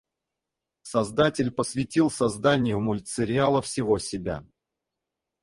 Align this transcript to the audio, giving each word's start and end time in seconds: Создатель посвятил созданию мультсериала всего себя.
Создатель 0.81 1.51
посвятил 1.51 2.09
созданию 2.09 2.79
мультсериала 2.79 3.61
всего 3.61 3.99
себя. 3.99 4.43